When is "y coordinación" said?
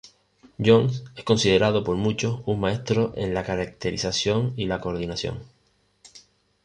4.57-5.43